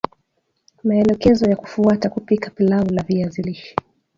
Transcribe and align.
Maelekezo 0.83 1.49
ya 1.49 1.55
kufuata 1.55 2.09
kupika 2.09 2.49
pilau 2.49 2.85
la 2.89 3.03
viazi 3.03 3.41
lishe 3.41 3.75